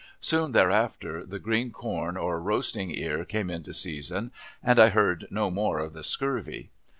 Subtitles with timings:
[0.19, 4.31] Soon, thereafter, the green corn or roasting ear came into season,
[4.63, 6.71] and I heard no more of the scurvy.